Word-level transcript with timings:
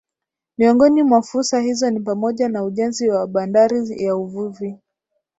Miongoni 0.57 1.03
mwa 1.03 1.21
fursa 1.21 1.59
hizo 1.59 1.89
ni 1.89 1.99
pamoja 1.99 2.49
na 2.49 2.63
ujenzi 2.63 3.09
wa 3.09 3.27
bandari 3.27 4.03
ya 4.03 4.15
uvuvi 4.15 4.77